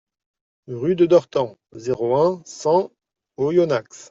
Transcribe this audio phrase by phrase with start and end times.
[0.67, 2.91] Rue de Dortan, zéro un, cent
[3.37, 3.99] Oyonnax